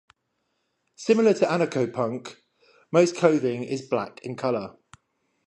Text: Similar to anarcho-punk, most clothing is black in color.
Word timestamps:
Similar 0.95 1.35
to 1.35 1.45
anarcho-punk, 1.45 2.35
most 2.91 3.15
clothing 3.15 3.63
is 3.63 3.83
black 3.87 4.19
in 4.25 4.35
color. 4.35 4.79